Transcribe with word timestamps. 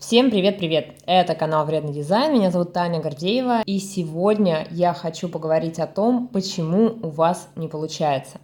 Всем 0.00 0.30
привет-привет! 0.30 0.94
Это 1.04 1.34
канал 1.34 1.66
Вредный 1.66 1.92
дизайн, 1.92 2.32
меня 2.32 2.50
зовут 2.50 2.72
Таня 2.72 3.00
Гордеева, 3.02 3.60
и 3.66 3.78
сегодня 3.78 4.66
я 4.70 4.94
хочу 4.94 5.28
поговорить 5.28 5.78
о 5.78 5.86
том, 5.86 6.26
почему 6.26 6.96
у 7.02 7.10
вас 7.10 7.48
не 7.54 7.68
получается. 7.68 8.38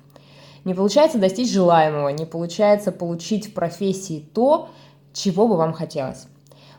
Не 0.65 0.75
получается 0.75 1.19
достичь 1.19 1.51
желаемого, 1.51 2.11
не 2.11 2.27
получается 2.27 2.93
получить 2.93 3.49
в 3.49 3.55
профессии 3.55 4.23
то, 4.35 4.69
чего 5.15 5.49
бы 5.49 5.57
вам 5.57 5.73
хотелось. 5.73 6.27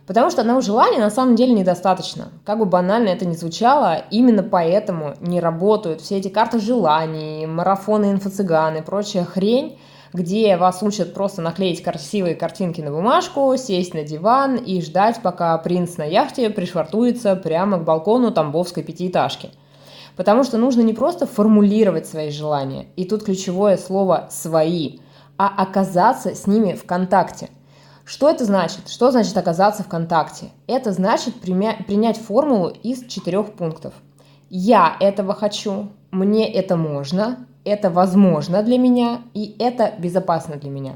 Потому 0.05 0.29
что 0.29 0.41
одного 0.41 0.61
желания 0.61 0.99
на 0.99 1.09
самом 1.09 1.35
деле 1.35 1.53
недостаточно. 1.53 2.29
Как 2.45 2.59
бы 2.59 2.65
банально 2.65 3.09
это 3.09 3.25
ни 3.25 3.33
звучало, 3.33 4.03
именно 4.11 4.43
поэтому 4.43 5.15
не 5.21 5.39
работают 5.39 6.01
все 6.01 6.17
эти 6.17 6.27
карты 6.27 6.59
желаний, 6.59 7.47
марафоны 7.47 8.11
инфо-цыган 8.11 8.77
и 8.77 8.83
прочая 8.83 9.25
хрень, 9.25 9.79
где 10.17 10.57
вас 10.57 10.81
учат 10.81 11.13
просто 11.13 11.41
наклеить 11.43 11.83
красивые 11.83 12.33
картинки 12.33 12.81
на 12.81 12.91
бумажку, 12.91 13.55
сесть 13.55 13.93
на 13.93 14.03
диван 14.03 14.55
и 14.55 14.81
ждать, 14.81 15.21
пока 15.21 15.55
принц 15.59 15.97
на 15.97 16.05
яхте 16.05 16.49
пришвартуется 16.49 17.35
прямо 17.35 17.77
к 17.77 17.83
балкону 17.83 18.31
Тамбовской 18.31 18.81
пятиэтажки. 18.83 19.51
Потому 20.15 20.43
что 20.43 20.57
нужно 20.57 20.81
не 20.81 20.93
просто 20.93 21.27
формулировать 21.27 22.07
свои 22.07 22.31
желания, 22.31 22.87
и 22.95 23.05
тут 23.05 23.23
ключевое 23.23 23.77
слово 23.77 24.27
«свои», 24.31 24.97
а 25.37 25.47
оказаться 25.47 26.33
с 26.33 26.47
ними 26.47 26.73
в 26.73 26.83
контакте. 26.85 27.49
Что 28.03 28.27
это 28.27 28.43
значит? 28.43 28.89
Что 28.89 29.11
значит 29.11 29.37
оказаться 29.37 29.83
в 29.83 29.87
контакте? 29.87 30.49
Это 30.65 30.91
значит 30.93 31.35
принять 31.41 32.17
формулу 32.17 32.69
из 32.69 33.05
четырех 33.05 33.53
пунктов. 33.53 33.93
Я 34.49 34.97
этого 34.99 35.35
хочу, 35.35 35.89
мне 36.09 36.51
это 36.51 36.75
можно, 36.75 37.45
это 37.67 37.89
возможно 37.89 38.63
для 38.63 38.77
меня 38.77 39.21
и 39.33 39.55
это 39.59 39.93
безопасно 39.99 40.55
для 40.55 40.69
меня. 40.69 40.95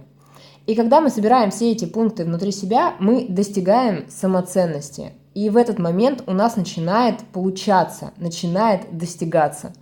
И 0.68 0.76
когда 0.76 1.02
мы 1.02 1.10
собираем 1.10 1.52
все 1.52 1.72
эти 1.72 1.86
пункты 1.86 2.24
внутри 2.24 2.52
себя, 2.52 2.94
мы 3.00 3.26
достигаем 3.28 4.06
самоценности. 4.10 5.14
И 5.34 5.50
в 5.50 5.58
этот 5.58 5.80
момент 5.80 6.24
у 6.28 6.34
нас 6.34 6.56
начинает 6.56 7.20
получаться, 7.34 8.12
начинает 8.18 8.98
достигаться. 8.98 9.74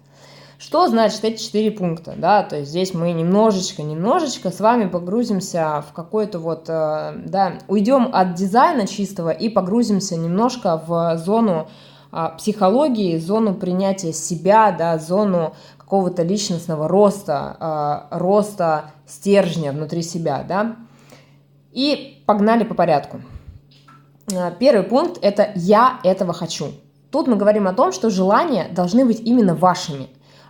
Что 0.57 0.87
значит 0.87 1.23
эти 1.23 1.41
четыре 1.41 1.71
пункта? 1.71 2.15
Да, 2.17 2.43
то 2.43 2.57
есть 2.57 2.71
здесь 2.71 2.93
мы 2.93 3.13
немножечко, 3.13 3.81
немножечко 3.81 4.51
с 4.51 4.59
вами 4.59 4.89
погрузимся 4.89 5.83
в 5.89 5.93
какой-то 5.93 6.39
вот, 6.39 6.65
э, 6.67 7.13
да, 7.25 7.59
уйдем 7.67 8.09
от 8.11 8.33
дизайна 8.33 8.85
чистого 8.85 9.29
и 9.29 9.47
погрузимся 9.47 10.17
немножко 10.17 10.81
в 10.85 11.17
зону 11.17 11.69
а, 12.11 12.29
психологии, 12.29 13.17
зону 13.17 13.53
принятия 13.53 14.11
себя, 14.11 14.71
да, 14.71 14.97
зону 14.97 15.53
какого-то 15.89 16.21
личностного 16.21 16.87
роста, 16.87 17.57
а, 17.59 18.07
роста 18.11 18.91
стержня 19.07 19.71
внутри 19.71 20.03
себя, 20.03 20.45
да. 20.47 20.75
И 21.71 22.21
погнали 22.27 22.63
по 22.63 22.75
порядку. 22.75 23.21
А, 24.31 24.51
первый 24.51 24.83
пункт– 24.83 25.17
это 25.23 25.51
«я 25.55 25.99
этого 26.03 26.31
хочу». 26.31 26.67
Тут 27.09 27.25
мы 27.25 27.37
говорим 27.37 27.67
о 27.67 27.73
том, 27.73 27.91
что 27.91 28.11
желания 28.11 28.67
должны 28.71 29.03
быть 29.03 29.19
именно 29.21 29.55
вашими, 29.55 30.09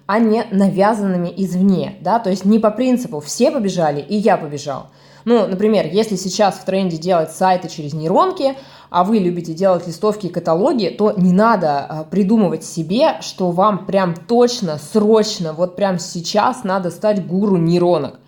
а 0.10 0.18
не 0.18 0.44
навязанными 0.50 1.32
извне, 1.38 1.98
да, 2.02 2.18
то 2.18 2.32
есть 2.32 2.44
не 2.44 2.58
по 2.58 2.72
принципу 2.72 3.20
«все 3.20 3.52
побежали, 3.52 4.02
и 4.02 4.16
я 4.16 4.38
побежал». 4.38 4.88
Ну, 5.24 5.46
например, 5.46 5.86
если 5.86 6.16
сейчас 6.16 6.56
в 6.56 6.66
тренде 6.66 6.98
делать 6.98 7.30
сайты 7.32 7.70
через 7.70 7.94
нейронки, 7.94 8.56
а 8.90 9.04
вы 9.04 9.20
любите 9.20 9.54
делать 9.54 9.86
листовки 9.86 10.26
и 10.26 10.32
каталоги, 10.32 10.88
то 10.88 11.12
не 11.12 11.32
надо 11.32 11.82
а, 11.82 12.04
придумывать 12.06 12.64
себе, 12.64 13.22
что 13.22 13.52
вам 13.52 13.86
прям 13.86 14.16
точно, 14.16 14.80
срочно, 14.80 15.54
вот 15.54 15.76
прям 15.76 16.00
сейчас 16.00 16.64
надо 16.64 16.90
стать 16.90 17.28
гуру 17.28 17.58
нейронок. 17.58 18.20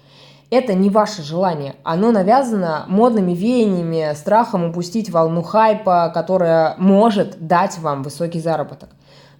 Это 0.51 0.75
не 0.75 0.91
ваше 0.91 1.23
желание. 1.23 1.73
Оно 1.81 2.11
навязано 2.11 2.85
модными 2.89 3.31
веяниями, 3.31 4.13
страхом 4.13 4.65
упустить 4.65 5.09
волну 5.09 5.41
хайпа, 5.41 6.11
которая 6.13 6.75
может 6.77 7.47
дать 7.47 7.79
вам 7.79 8.03
высокий 8.03 8.39
заработок. 8.39 8.89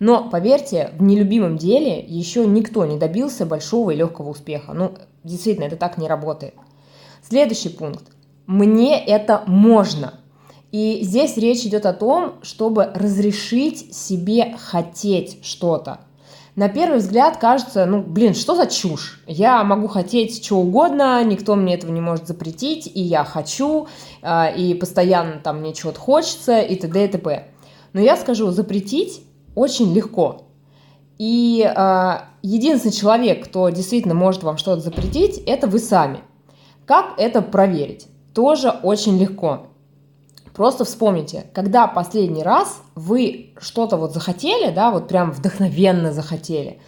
Но 0.02 0.28
поверьте, 0.28 0.90
в 0.98 1.04
нелюбимом 1.04 1.58
деле 1.60 2.00
еще 2.00 2.48
никто 2.48 2.88
не 2.88 2.98
добился 2.98 3.46
большого 3.46 3.92
и 3.92 3.96
легкого 3.96 4.30
успеха. 4.30 4.74
Ну, 4.74 4.94
действительно, 5.24 5.66
это 5.66 5.76
так 5.76 6.00
не 6.00 6.08
работает. 6.08 6.56
Следующий 7.22 7.70
пункт. 7.70 8.06
Мне 8.48 9.00
это 9.00 9.44
можно. 9.46 10.16
И 10.72 11.02
здесь 11.04 11.38
речь 11.38 11.68
идет 11.68 11.86
о 11.86 11.94
том, 11.94 12.40
чтобы 12.42 12.86
разрешить 12.96 13.96
себе 13.96 14.56
хотеть 14.58 15.46
что-то. 15.46 16.00
На 16.56 16.68
первый 16.68 16.98
взгляд 16.98 17.38
кажется, 17.38 17.86
ну, 17.86 18.02
блин, 18.02 18.34
что 18.34 18.56
за 18.56 18.66
чушь? 18.66 19.22
Я 19.28 19.64
могу 19.64 19.88
хотеть 19.88 20.44
что 20.44 20.58
угодно, 20.58 21.24
никто 21.24 21.56
мне 21.56 21.76
этого 21.76 21.92
не 21.92 22.02
может 22.02 22.26
запретить, 22.26 22.90
и 22.92 23.02
я 23.02 23.24
хочу, 23.24 23.88
э, 24.24 24.58
и 24.58 24.74
постоянно 24.74 25.40
там 25.40 25.60
мне 25.60 25.76
чего-то 25.76 26.00
хочется, 26.00 26.60
и 26.60 26.76
т.д. 26.76 27.06
и 27.06 27.08
т.п. 27.08 27.46
Но 27.94 28.02
я 28.02 28.18
скажу, 28.18 28.50
запретить 28.50 29.22
очень 29.56 29.94
легко. 29.94 30.44
И 31.18 31.64
э, 31.64 32.14
единственный 32.42 32.92
человек, 32.92 33.46
кто 33.46 33.70
действительно 33.70 34.14
может 34.16 34.44
вам 34.44 34.58
что-то 34.58 34.82
запретить, 34.82 35.38
это 35.46 35.68
вы 35.68 35.80
сами. 35.80 36.22
Как 36.86 37.20
это 37.20 37.42
проверить? 37.42 38.08
Тоже 38.34 38.70
очень 38.70 39.18
легко. 39.18 39.68
Просто 40.54 40.84
вспомните, 40.84 41.46
когда 41.54 41.88
последний 41.88 42.44
раз 42.44 42.82
вы 42.96 43.54
что-то 43.60 43.98
вот 43.98 44.14
захотели, 44.14 44.72
да, 44.72 44.92
вот 44.92 45.08
прям 45.08 45.32
вдохновенно 45.32 46.12
захотели, 46.12 46.82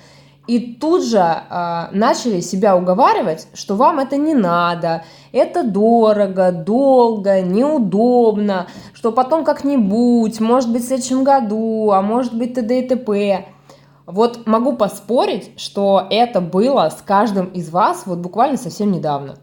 и 0.46 0.76
тут 0.76 1.06
же 1.06 1.20
э, 1.20 1.88
начали 1.92 2.42
себя 2.42 2.76
уговаривать, 2.76 3.48
что 3.54 3.76
вам 3.76 4.00
это 4.00 4.18
не 4.18 4.34
надо, 4.34 5.04
это 5.32 5.64
дорого, 5.64 6.52
долго, 6.52 7.42
неудобно, 7.42 8.68
что 8.94 9.14
потом 9.14 9.46
как-нибудь, 9.46 10.40
может 10.42 10.72
быть, 10.72 10.84
в 10.84 10.88
следующем 10.88 11.24
году, 11.24 11.92
а 11.92 12.02
может 12.02 12.34
быть, 12.34 12.56
т.д. 12.56 12.80
и 12.80 12.88
т.п. 12.88 13.46
Вот 14.06 14.46
могу 14.46 14.74
поспорить, 14.74 15.52
что 15.58 16.06
это 16.10 16.42
было 16.42 16.90
с 16.90 17.02
каждым 17.02 17.46
из 17.48 17.70
вас 17.70 18.04
вот 18.06 18.20
буквально 18.20 18.58
совсем 18.58 18.92
недавно. 18.92 19.36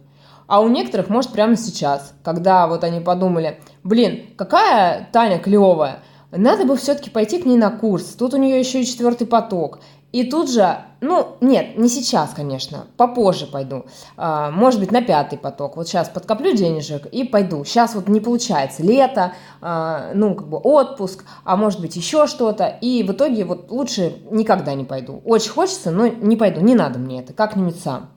А 0.47 0.61
у 0.61 0.69
некоторых, 0.69 1.09
может, 1.09 1.32
прямо 1.32 1.56
сейчас, 1.56 2.12
когда 2.22 2.67
вот 2.67 2.84
они 2.84 3.00
подумали, 3.00 3.61
блин, 3.84 4.34
какая 4.37 5.09
Таня 5.12 5.38
клевая, 5.38 6.00
надо 6.31 6.65
бы 6.65 6.77
все-таки 6.77 7.09
пойти 7.09 7.41
к 7.41 7.47
ней 7.47 7.56
на 7.56 7.71
курс, 7.71 8.05
тут 8.19 8.34
у 8.34 8.37
нее 8.37 8.59
еще 8.59 8.82
и 8.82 8.87
четвертый 8.87 9.27
поток. 9.27 9.81
И 10.12 10.25
тут 10.25 10.50
же, 10.50 10.78
ну, 11.00 11.37
нет, 11.41 11.78
не 11.78 11.88
сейчас, 11.88 12.31
конечно, 12.34 12.88
попозже 12.97 13.47
пойду. 13.47 13.87
А, 14.16 14.50
может 14.50 14.81
быть, 14.81 14.91
на 14.91 15.03
пятый 15.03 15.38
поток. 15.38 15.76
Вот 15.76 15.87
сейчас 15.87 16.09
подкоплю 16.09 16.53
денежек 16.53 17.06
и 17.06 17.22
пойду. 17.22 17.65
Сейчас 17.65 17.94
вот 17.94 18.09
не 18.09 18.19
получается. 18.19 18.82
Лето, 18.82 19.34
а, 19.60 20.10
ну, 20.15 20.34
как 20.34 20.49
бы 20.49 20.59
отпуск, 20.59 21.25
а 21.44 21.56
может 21.56 21.81
быть, 21.81 21.94
еще 21.94 22.26
что-то. 22.26 22.66
И 22.66 23.04
в 23.04 23.12
итоге 23.12 23.44
вот 23.44 23.70
лучше 23.70 24.16
никогда 24.31 24.75
не 24.75 24.84
пойду. 24.84 25.22
Очень 25.25 25.50
хочется, 25.50 25.93
но 25.93 26.09
не 26.09 26.37
пойду. 26.37 26.60
Не 26.60 26.75
надо 26.75 26.99
мне 26.99 27.20
это, 27.20 27.32
как-нибудь 27.32 27.78
сам. 27.81 28.10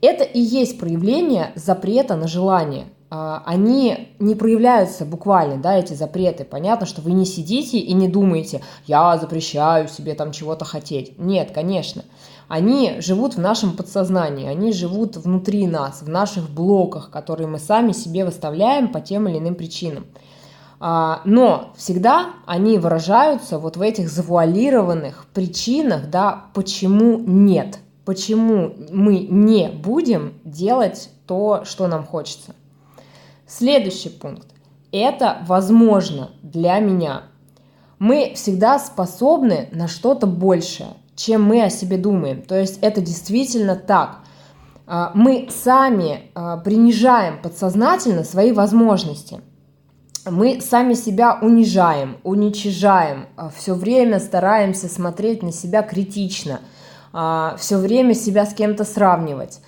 Это 0.00 0.24
и 0.24 0.40
есть 0.40 0.78
проявление 0.78 1.52
запрета 1.54 2.16
на 2.16 2.26
желание. 2.26 2.86
А, 3.10 3.42
они 3.46 4.14
не 4.18 4.34
проявляются 4.34 5.04
буквально, 5.04 5.56
да, 5.56 5.76
эти 5.76 5.94
запреты. 5.94 6.44
Понятно, 6.44 6.86
что 6.86 7.00
вы 7.00 7.12
не 7.12 7.24
сидите 7.24 7.78
и 7.78 7.92
не 7.92 8.08
думаете, 8.08 8.62
я 8.86 9.16
запрещаю 9.16 9.88
себе 9.88 10.14
там 10.14 10.32
чего-то 10.32 10.64
хотеть. 10.64 11.18
Нет, 11.18 11.50
конечно. 11.52 12.04
Они 12.48 12.96
живут 13.00 13.34
в 13.34 13.40
нашем 13.40 13.76
подсознании, 13.76 14.46
они 14.46 14.72
живут 14.72 15.16
внутри 15.16 15.66
нас, 15.66 16.02
в 16.02 16.08
наших 16.08 16.48
блоках, 16.48 17.10
которые 17.10 17.46
мы 17.46 17.58
сами 17.58 17.92
себе 17.92 18.24
выставляем 18.24 18.88
по 18.88 19.00
тем 19.00 19.28
или 19.28 19.38
иным 19.38 19.54
причинам. 19.54 20.06
А, 20.80 21.20
но 21.24 21.72
всегда 21.76 22.30
они 22.46 22.78
выражаются 22.78 23.58
вот 23.58 23.76
в 23.76 23.82
этих 23.82 24.08
завуалированных 24.08 25.26
причинах, 25.34 26.08
да, 26.10 26.44
почему 26.54 27.18
нет– 27.18 27.78
почему 28.08 28.72
мы 28.90 29.18
не 29.18 29.68
будем 29.68 30.32
делать 30.42 31.10
то, 31.26 31.64
что 31.66 31.88
нам 31.88 32.06
хочется. 32.06 32.54
Следующий 33.48 34.10
пункт. 34.10 34.46
Это 34.92 35.38
возможно 35.46 36.30
для 36.42 36.78
меня. 36.80 37.22
Мы 37.98 38.32
всегда 38.34 38.78
способны 38.78 39.70
на 39.72 39.88
что-то 39.88 40.26
большее, 40.26 40.90
чем 41.16 41.44
мы 41.44 41.62
о 41.62 41.70
себе 41.70 41.96
думаем. 41.96 42.42
То 42.42 42.60
есть 42.60 42.78
это 42.82 43.00
действительно 43.00 43.74
так. 43.74 44.18
А, 44.86 45.12
мы 45.14 45.48
сами 45.50 46.30
а, 46.34 46.58
принижаем 46.58 47.40
подсознательно 47.40 48.22
свои 48.22 48.52
возможности. 48.52 49.40
Мы 50.26 50.60
сами 50.60 50.92
себя 50.92 51.38
унижаем, 51.40 52.18
уничижаем, 52.24 53.28
а, 53.36 53.48
все 53.48 53.72
время 53.72 54.20
стараемся 54.20 54.88
смотреть 54.88 55.42
на 55.42 55.52
себя 55.52 55.82
критично– 55.82 56.60
все 57.10 57.78
время 57.78 58.12
себя 58.12 58.44
с 58.44 58.52
кем-то 58.52 58.84
сравнивать 58.84 59.60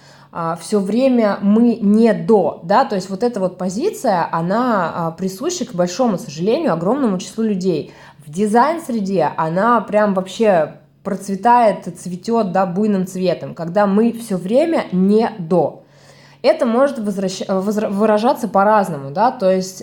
все 0.60 0.78
время 0.78 1.38
мы 1.42 1.76
не 1.76 2.12
до, 2.12 2.60
да, 2.62 2.84
то 2.84 2.94
есть 2.94 3.10
вот 3.10 3.22
эта 3.22 3.40
вот 3.40 3.58
позиция, 3.58 4.28
она 4.30 4.92
а, 4.94 5.10
присуща, 5.10 5.64
к 5.64 5.74
большому 5.74 6.18
сожалению, 6.18 6.72
огромному 6.72 7.18
числу 7.18 7.42
людей. 7.44 7.92
В 8.24 8.30
дизайн-среде 8.30 9.32
она 9.36 9.80
прям 9.80 10.14
вообще 10.14 10.76
процветает, 11.02 11.86
цветет, 11.98 12.52
да, 12.52 12.66
буйным 12.66 13.06
цветом, 13.06 13.54
когда 13.54 13.86
мы 13.86 14.12
все 14.12 14.36
время 14.36 14.86
не 14.92 15.30
до. 15.38 15.82
Это 16.42 16.64
может 16.64 16.98
возвращ... 16.98 17.42
выражаться 17.48 18.46
по-разному, 18.46 19.10
да, 19.10 19.32
то 19.32 19.50
есть 19.50 19.82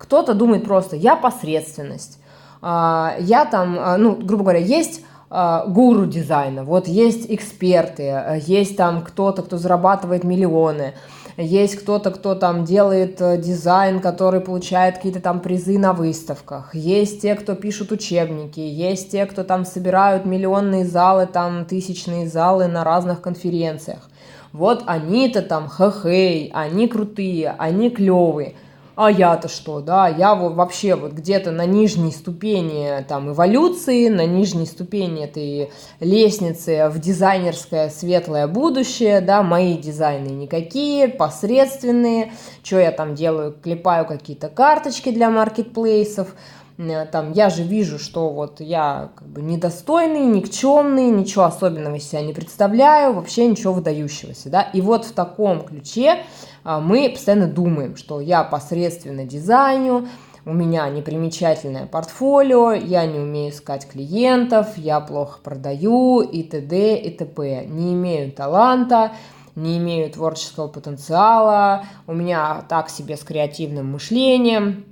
кто-то 0.00 0.34
думает 0.34 0.64
просто, 0.64 0.96
я 0.96 1.14
посредственность, 1.14 2.20
а, 2.62 3.16
я 3.18 3.44
там, 3.44 3.78
а, 3.78 3.96
ну, 3.96 4.14
грубо 4.16 4.44
говоря, 4.44 4.60
есть 4.60 5.02
а, 5.02 5.09
гуру 5.30 6.06
дизайна, 6.06 6.64
вот 6.64 6.88
есть 6.88 7.26
эксперты, 7.28 8.40
есть 8.46 8.76
там 8.76 9.02
кто-то, 9.02 9.42
кто 9.42 9.58
зарабатывает 9.58 10.24
миллионы, 10.24 10.94
есть 11.36 11.76
кто-то, 11.76 12.10
кто 12.10 12.34
там 12.34 12.64
делает 12.64 13.20
э, 13.20 13.38
дизайн, 13.38 14.00
который 14.00 14.40
получает 14.40 14.96
какие-то 14.96 15.20
там 15.20 15.40
призы 15.40 15.78
на 15.78 15.92
выставках, 15.92 16.74
есть 16.74 17.22
те, 17.22 17.34
кто 17.34 17.54
пишут 17.54 17.92
учебники, 17.92 18.60
есть 18.60 19.12
те, 19.12 19.24
кто 19.24 19.44
там 19.44 19.64
собирают 19.64 20.26
миллионные 20.26 20.84
залы, 20.84 21.26
там 21.26 21.64
тысячные 21.64 22.28
залы 22.28 22.66
на 22.66 22.84
разных 22.84 23.20
конференциях. 23.20 24.10
Вот 24.52 24.82
они-то 24.86 25.42
там 25.42 25.68
хэ-хэй, 25.68 26.50
они 26.52 26.88
крутые, 26.88 27.54
они 27.56 27.90
клевые– 27.90 28.54
а 29.02 29.10
я-то 29.10 29.48
что, 29.48 29.80
да, 29.80 30.08
я 30.08 30.34
вот 30.34 30.56
вообще 30.56 30.94
вот 30.94 31.12
где-то 31.12 31.52
на 31.52 31.64
нижней 31.64 32.12
ступени 32.12 33.02
там 33.08 33.30
эволюции, 33.30 34.08
на 34.08 34.26
нижней 34.26 34.66
ступени 34.66 35.24
этой 35.24 35.70
лестницы 36.00 36.90
в 36.90 36.98
дизайнерское 36.98 37.88
светлое 37.88 38.46
будущее, 38.46 39.22
да, 39.22 39.42
мои 39.42 39.78
дизайны 39.78 40.28
никакие, 40.28 41.08
посредственные, 41.08 42.34
что 42.62 42.78
я 42.78 42.92
там 42.92 43.14
делаю, 43.14 43.54
клепаю 43.62 44.04
какие-то 44.04 44.50
карточки 44.50 45.10
для 45.10 45.30
маркетплейсов, 45.30 46.34
Э, 46.80 47.04
там, 47.04 47.32
я 47.32 47.50
же 47.50 47.62
вижу, 47.62 47.98
что 47.98 48.30
вот 48.30 48.60
я 48.60 49.10
как 49.14 49.28
бы 49.28 49.42
недостойный, 49.42 50.26
никчемный, 50.26 51.10
ничего 51.10 51.44
особенного 51.44 51.96
из 51.96 52.08
себя 52.08 52.22
не 52.22 52.32
представляю, 52.32 53.12
вообще 53.12 53.46
ничего 53.46 53.72
выдающегося, 53.72 54.48
да, 54.48 54.62
и 54.62 54.80
вот 54.80 55.04
в 55.04 55.12
таком 55.12 55.62
ключе 55.62 56.24
мы 56.64 57.10
постоянно 57.10 57.46
думаем, 57.46 57.96
что 57.96 58.20
я 58.20 58.44
посредственно 58.44 59.24
дизайню, 59.24 60.08
у 60.46 60.54
меня 60.54 60.88
непримечательное 60.88 61.86
портфолио, 61.86 62.72
я 62.72 63.04
не 63.04 63.18
умею 63.18 63.52
искать 63.52 63.86
клиентов, 63.86 64.78
я 64.78 65.00
плохо 65.00 65.38
продаю 65.42 66.20
и 66.22 66.42
т.д. 66.42 66.96
и 66.96 67.10
т.п. 67.10 67.66
Не 67.66 67.92
имею 67.92 68.32
таланта, 68.32 69.12
не 69.54 69.76
имею 69.78 70.10
творческого 70.10 70.68
потенциала, 70.68 71.84
у 72.06 72.14
меня 72.14 72.64
так 72.68 72.88
себе 72.88 73.16
с 73.16 73.20
креативным 73.20 73.92
мышлением, 73.92 74.86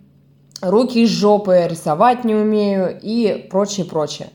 руки 0.61 1.03
из 1.03 1.11
жопы, 1.11 1.67
рисовать 1.69 2.25
не 2.25 2.35
умею 2.35 2.99
и 3.01 3.47
прочее, 3.51 3.87
прочее. 3.87 4.29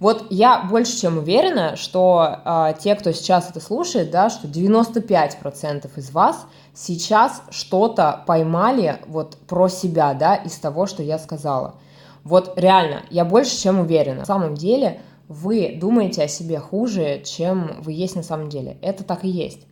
Вот 0.00 0.26
я 0.30 0.62
больше 0.62 1.00
чем 1.00 1.18
уверена, 1.18 1.74
что 1.76 2.40
э, 2.44 2.74
те, 2.80 2.94
кто 2.94 3.10
сейчас 3.10 3.50
это 3.50 3.60
слушает, 3.60 4.12
да, 4.12 4.30
что 4.30 4.46
95% 4.46 5.90
из 5.96 6.10
вас 6.12 6.46
сейчас 6.78 7.42
что-то 7.50 8.22
поймали 8.26 9.00
вот 9.08 9.36
про 9.48 9.68
себя, 9.68 10.14
да, 10.14 10.36
из 10.36 10.54
того, 10.58 10.86
что 10.86 11.02
я 11.02 11.18
сказала. 11.18 11.74
Вот 12.22 12.52
реально, 12.56 13.02
я 13.10 13.24
больше 13.24 13.60
чем 13.60 13.80
уверена. 13.80 14.20
На 14.20 14.24
самом 14.24 14.54
деле 14.54 15.00
вы 15.28 15.76
думаете 15.80 16.22
о 16.22 16.28
себе 16.28 16.60
хуже, 16.60 17.22
чем 17.24 17.80
вы 17.80 17.92
есть 17.92 18.14
на 18.14 18.22
самом 18.22 18.48
деле. 18.48 18.78
Это 18.80 19.02
так 19.02 19.24
и 19.24 19.28
есть. 19.28 19.66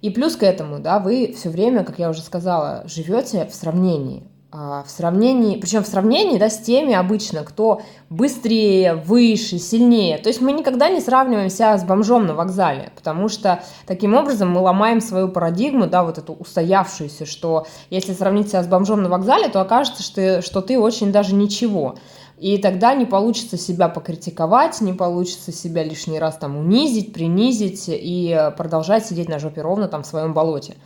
И 0.00 0.10
плюс 0.10 0.36
к 0.36 0.42
этому, 0.42 0.78
да, 0.78 0.98
вы 0.98 1.34
все 1.36 1.50
время, 1.50 1.84
как 1.84 1.98
я 1.98 2.08
уже 2.08 2.22
сказала, 2.22 2.84
живете 2.86 3.46
в 3.46 3.54
сравнении. 3.54 4.22
А, 4.52 4.84
в 4.84 4.90
сравнении, 4.90 5.58
причем 5.58 5.82
в 5.82 5.88
сравнении 5.88 6.38
да, 6.38 6.48
с 6.48 6.58
теми 6.58 6.94
обычно, 6.94 7.42
кто 7.42 7.82
быстрее, 8.10 8.94
выше, 8.94 9.58
сильнее. 9.58 10.18
То 10.18 10.28
есть 10.28 10.40
мы 10.40 10.52
никогда 10.52 10.88
не 10.88 11.00
сравниваемся 11.00 11.76
с 11.76 11.82
бомжом 11.82 12.26
на 12.26 12.34
вокзале, 12.34 12.92
потому 12.94 13.28
что 13.28 13.64
таким 13.86 14.14
образом 14.14 14.50
мы 14.50 14.60
ломаем 14.60 15.00
свою 15.00 15.28
парадигму, 15.28 15.88
да, 15.88 16.04
вот 16.04 16.18
эту 16.18 16.32
устоявшуюся, 16.32 17.26
что 17.26 17.66
если 17.90 18.12
сравнить 18.12 18.48
себя 18.48 18.62
с 18.62 18.68
бомжом 18.68 19.02
на 19.02 19.08
вокзале, 19.08 19.48
то 19.48 19.60
окажется, 19.60 20.04
что, 20.04 20.40
что 20.42 20.62
ты 20.62 20.78
очень 20.78 21.10
даже 21.10 21.34
ничего. 21.34 21.96
И 22.38 22.58
тогда 22.58 22.94
не 22.94 23.04
получится 23.04 23.58
себя 23.58 23.88
покритиковать, 23.88 24.80
не 24.80 24.92
получится 24.92 25.52
себя 25.52 25.82
лишний 25.82 26.20
раз 26.20 26.36
там 26.36 26.56
унизить, 26.56 27.12
принизить 27.12 27.86
и 27.88 28.52
продолжать 28.56 29.06
сидеть 29.06 29.28
на 29.28 29.40
жопе 29.40 29.62
ровно 29.62 29.88
там 29.88 30.04
в 30.04 30.06
своем 30.06 30.34
болоте 30.34 30.76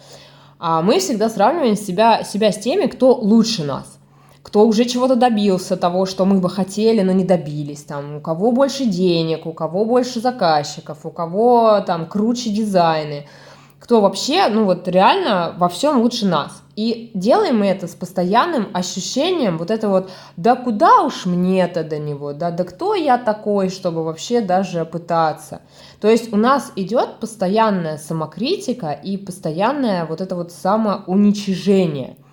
мы 0.61 0.99
всегда 0.99 1.29
сравниваем 1.29 1.77
себя, 1.77 2.23
себя 2.23 2.53
с 2.53 2.59
теми, 2.59 2.87
кто 2.87 3.15
лучше 3.15 3.65
нас 3.65 4.01
кто 4.43 4.67
уже 4.67 4.85
чего-то 4.85 5.17
добился, 5.17 5.77
того, 5.77 6.07
что 6.07 6.25
мы 6.25 6.41
бы 6.41 6.49
хотели, 6.49 7.03
но 7.03 7.13
не 7.13 7.25
добились, 7.25 7.83
там, 7.83 8.17
у 8.17 8.21
кого 8.21 8.53
больше 8.53 8.85
денег, 8.85 9.47
у 9.47 9.53
кого 9.53 9.85
больше 9.85 10.21
заказчиков, 10.21 11.05
у 11.05 11.11
кого 11.11 11.81
там 11.87 12.07
круче 12.07 12.51
дизайны, 12.51 13.27
кто 13.81 14.01
вообще, 14.03 14.47
ну 14.49 14.67
вот 14.67 14.87
реально 14.87 15.55
во 15.59 15.69
всем 15.69 16.01
лучше 16.01 16.27
нас. 16.27 16.63
И 16.77 17.11
делаем 17.15 17.59
мы 17.59 17.67
это 17.67 17.89
с 17.89 17.95
постоянным 17.95 18.69
ощущением 18.73 19.59
вот 19.59 19.71
это 19.71 19.89
вот, 19.89 20.11
да 20.37 20.55
куда 20.55 21.03
уж 21.03 21.27
мне-то 21.27 21.83
до 21.83 21.99
него, 21.99 22.33
да, 22.33 22.51
да 22.51 22.65
кто 22.65 22.95
я 22.95 23.19
такой, 23.19 23.71
чтобы 23.71 24.05
вообще 24.05 24.41
даже 24.41 24.85
пытаться. 24.85 25.63
То 26.01 26.09
есть 26.09 26.33
у 26.33 26.37
нас 26.37 26.73
идет 26.77 27.19
постоянная 27.21 27.99
самокритика 27.99 28.93
и 28.93 29.17
постоянное 29.17 30.05
вот 30.05 30.21
это 30.21 30.37
вот 30.37 30.53
самоуничижение– 30.53 32.17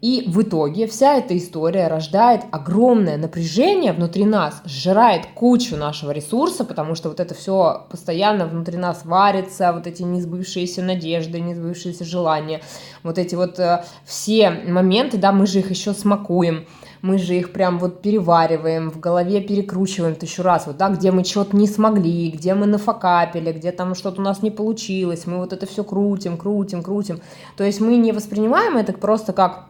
и 0.00 0.24
в 0.28 0.42
итоге 0.42 0.86
вся 0.86 1.16
эта 1.16 1.36
история 1.36 1.88
рождает 1.88 2.42
огромное 2.52 3.16
напряжение 3.16 3.92
внутри 3.92 4.24
нас, 4.24 4.62
сжирает 4.64 5.26
кучу 5.34 5.76
нашего 5.76 6.12
ресурса, 6.12 6.64
потому 6.64 6.94
что 6.94 7.08
вот 7.08 7.18
это 7.18 7.34
все 7.34 7.84
постоянно 7.90 8.46
внутри 8.46 8.76
нас 8.76 9.04
варится, 9.04 9.72
вот 9.72 9.88
эти 9.88 10.02
несбывшиеся 10.02 10.82
надежды, 10.82 11.40
несбывшиеся 11.40 12.04
желания, 12.04 12.60
вот 13.02 13.18
эти 13.18 13.34
вот 13.34 13.58
э, 13.58 13.84
все 14.04 14.50
моменты, 14.50 15.18
да, 15.18 15.32
мы 15.32 15.48
же 15.48 15.58
их 15.58 15.70
еще 15.70 15.92
смакуем, 15.94 16.66
мы 17.02 17.18
же 17.18 17.34
их 17.34 17.52
прям 17.52 17.80
вот 17.80 18.00
перевариваем, 18.00 18.92
в 18.92 19.00
голове 19.00 19.40
перекручиваем 19.40 20.14
тысячу 20.14 20.44
раз, 20.44 20.68
вот, 20.68 20.76
да, 20.76 20.90
где 20.90 21.10
мы 21.10 21.24
что-то 21.24 21.56
не 21.56 21.66
смогли, 21.66 22.30
где 22.30 22.54
мы 22.54 22.66
нафакапили, 22.66 23.52
где 23.52 23.72
там 23.72 23.96
что-то 23.96 24.20
у 24.20 24.24
нас 24.24 24.42
не 24.42 24.52
получилось, 24.52 25.26
мы 25.26 25.38
вот 25.38 25.52
это 25.52 25.66
все 25.66 25.82
крутим, 25.82 26.36
крутим, 26.36 26.84
крутим. 26.84 27.20
То 27.56 27.64
есть 27.64 27.80
мы 27.80 27.96
не 27.96 28.12
воспринимаем 28.12 28.76
это 28.76 28.92
просто 28.92 29.32
как 29.32 29.67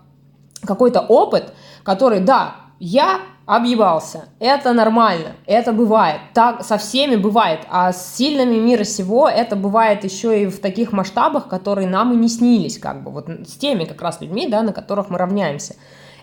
какой-то 0.65 1.01
опыт, 1.01 1.53
который, 1.83 2.21
да, 2.21 2.57
я 2.79 3.21
объебался, 3.47 4.29
это 4.41 4.75
нормально, 4.75 5.33
это 5.47 5.73
бывает, 5.73 6.21
так 6.35 6.63
со 6.65 6.77
всеми 6.77 7.17
бывает, 7.17 7.61
а 7.71 7.93
с 7.93 8.17
сильными 8.17 8.57
мира 8.57 8.85
сего 8.85 9.27
это 9.27 9.57
бывает 9.57 10.05
еще 10.05 10.43
и 10.43 10.47
в 10.47 10.61
таких 10.61 10.93
масштабах, 10.93 11.49
которые 11.49 11.89
нам 11.89 12.13
и 12.13 12.17
не 12.17 12.29
снились, 12.29 12.79
как 12.79 13.03
бы, 13.03 13.11
вот 13.11 13.29
с 13.29 13.57
теми 13.57 13.85
как 13.85 14.03
раз 14.03 14.21
людьми, 14.21 14.49
да, 14.49 14.63
на 14.63 14.73
которых 14.73 15.09
мы 15.09 15.17
равняемся. 15.17 15.77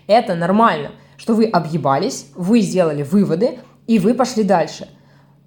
Это 0.06 0.36
нормально, 0.36 0.92
что 1.16 1.34
вы 1.34 1.46
объебались, 1.46 2.30
вы 2.36 2.60
сделали 2.60 3.02
выводы, 3.02 3.58
и 3.88 3.98
вы 3.98 4.14
пошли 4.14 4.44
дальше. 4.44 4.88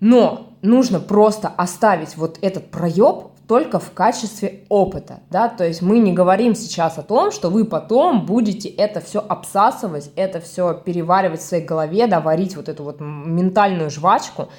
Но 0.02 0.50
нужно 0.62 1.00
просто 1.00 1.48
оставить 1.48 2.18
вот 2.18 2.40
этот 2.42 2.72
проеб 2.72 3.29
только 3.50 3.80
в 3.80 3.94
качестве 3.94 4.60
опыта, 4.70 5.22
да, 5.32 5.50
то 5.50 5.66
есть 5.66 5.82
мы 5.82 5.98
не 5.98 6.14
говорим 6.14 6.54
сейчас 6.54 7.00
о 7.00 7.02
том, 7.02 7.32
что 7.32 7.50
вы 7.50 7.66
потом 7.66 8.28
будете 8.28 8.70
это 8.70 9.02
все 9.02 9.26
обсасывать, 9.28 10.12
это 10.16 10.40
все 10.40 10.76
переваривать 10.76 11.40
в 11.40 11.44
своей 11.44 11.66
голове, 11.66 12.06
да, 12.06 12.20
вот 12.20 12.70
эту 12.70 12.84
вот 12.84 12.98
ментальную 13.00 13.90
жвачку, 13.90 14.50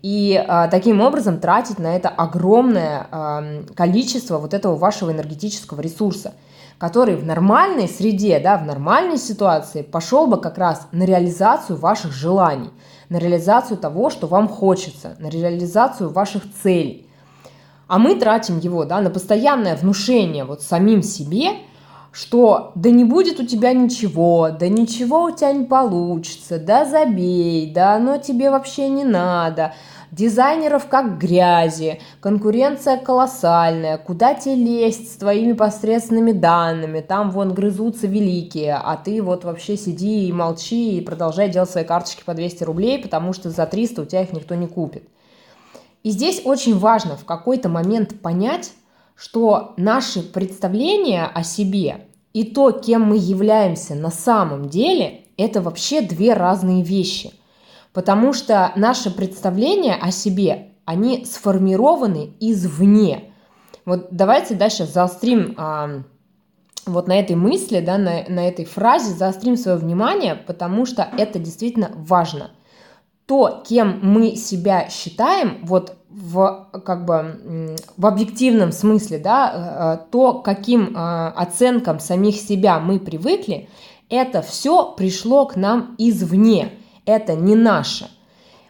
и 0.00 0.40
э, 0.40 0.68
таким 0.70 1.00
образом 1.00 1.40
тратить 1.40 1.80
на 1.80 1.96
это 1.96 2.08
огромное 2.08 3.08
э, 3.10 3.62
количество 3.74 4.38
вот 4.38 4.54
этого 4.54 4.76
вашего 4.76 5.10
энергетического 5.10 5.80
ресурса, 5.80 6.34
который 6.78 7.16
в 7.16 7.26
нормальной 7.26 7.88
среде, 7.88 8.38
да, 8.38 8.58
в 8.58 8.64
нормальной 8.64 9.18
ситуации 9.18 9.82
пошел 9.82 10.28
бы 10.28 10.40
как 10.40 10.56
раз 10.56 10.86
на 10.92 11.02
реализацию 11.02 11.76
ваших 11.80 12.12
желаний, 12.12 12.70
на 13.08 13.16
реализацию 13.16 13.76
того, 13.76 14.08
что 14.08 14.28
вам 14.28 14.46
хочется, 14.46 15.16
на 15.18 15.30
реализацию 15.30 16.10
ваших 16.10 16.44
целей. 16.62 17.05
А 17.88 17.98
мы 17.98 18.16
тратим 18.16 18.58
его 18.58 18.84
да, 18.84 19.00
на 19.00 19.10
постоянное 19.10 19.76
внушение 19.76 20.44
вот 20.44 20.60
самим 20.60 21.02
себе, 21.02 21.50
что 22.10 22.72
да 22.74 22.90
не 22.90 23.04
будет 23.04 23.38
у 23.38 23.46
тебя 23.46 23.72
ничего, 23.72 24.48
да 24.50 24.68
ничего 24.68 25.24
у 25.24 25.30
тебя 25.30 25.52
не 25.52 25.64
получится, 25.64 26.58
да 26.58 26.84
забей, 26.84 27.70
да 27.72 27.94
оно 27.94 28.16
тебе 28.18 28.50
вообще 28.50 28.88
не 28.88 29.04
надо, 29.04 29.74
дизайнеров 30.10 30.88
как 30.88 31.18
грязи, 31.18 32.00
конкуренция 32.20 32.96
колоссальная, 32.96 33.98
куда 33.98 34.34
тебе 34.34 34.56
лезть 34.56 35.12
с 35.12 35.16
твоими 35.18 35.52
посредственными 35.52 36.32
данными, 36.32 37.02
там 37.02 37.30
вон 37.30 37.54
грызутся 37.54 38.08
великие, 38.08 38.74
а 38.82 38.96
ты 38.96 39.22
вот 39.22 39.44
вообще 39.44 39.76
сиди 39.76 40.26
и 40.26 40.32
молчи 40.32 40.98
и 40.98 41.04
продолжай 41.04 41.50
делать 41.50 41.70
свои 41.70 41.84
карточки 41.84 42.24
по 42.24 42.34
200 42.34 42.64
рублей, 42.64 42.98
потому 42.98 43.32
что 43.32 43.50
за 43.50 43.64
300 43.66 44.02
у 44.02 44.04
тебя 44.06 44.22
их 44.22 44.32
никто 44.32 44.56
не 44.56 44.66
купит. 44.66 45.04
И 46.06 46.10
здесь 46.10 46.42
очень 46.44 46.78
важно 46.78 47.16
в 47.16 47.24
какой-то 47.24 47.68
момент 47.68 48.20
понять, 48.20 48.70
что 49.16 49.74
наши 49.76 50.22
представления 50.22 51.26
о 51.26 51.42
себе 51.42 52.06
и 52.32 52.44
то, 52.44 52.70
кем 52.70 53.02
мы 53.02 53.16
являемся 53.16 53.96
на 53.96 54.12
самом 54.12 54.68
деле, 54.68 55.24
это 55.36 55.60
вообще 55.60 56.02
две 56.02 56.34
разные 56.34 56.84
вещи. 56.84 57.32
Потому 57.92 58.32
что 58.34 58.70
наши 58.76 59.10
представления 59.10 59.96
о 59.96 60.12
себе, 60.12 60.74
они 60.84 61.24
сформированы 61.24 62.34
извне. 62.38 63.32
Вот 63.84 64.06
давайте 64.12 64.54
дальше 64.54 64.86
заострим 64.86 65.56
а, 65.56 66.02
вот 66.86 67.08
на 67.08 67.18
этой 67.18 67.34
мысли, 67.34 67.80
да, 67.80 67.98
на, 67.98 68.22
на 68.28 68.46
этой 68.46 68.64
фразе 68.64 69.12
заострим 69.12 69.56
свое 69.56 69.76
внимание, 69.76 70.36
потому 70.36 70.86
что 70.86 71.02
это 71.18 71.40
действительно 71.40 71.90
важно. 71.96 72.52
То, 73.26 73.64
кем 73.66 73.98
мы 74.02 74.36
себя 74.36 74.88
считаем, 74.88 75.58
вот 75.64 75.95
в, 76.08 76.68
как 76.84 77.04
бы, 77.04 77.76
в 77.96 78.06
объективном 78.06 78.72
смысле, 78.72 79.18
да, 79.18 79.98
э, 80.00 80.10
то, 80.10 80.34
каким 80.34 80.96
э, 80.96 81.28
оценкам 81.28 82.00
самих 82.00 82.36
себя 82.36 82.78
мы 82.78 82.98
привыкли, 82.98 83.68
это 84.08 84.42
все 84.42 84.92
пришло 84.92 85.46
к 85.46 85.56
нам 85.56 85.94
извне, 85.98 86.70
это 87.04 87.34
не 87.34 87.54
наше. 87.54 88.08